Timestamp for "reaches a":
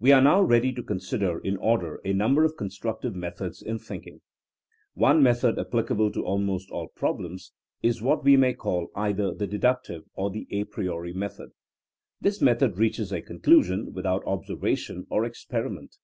12.78-13.20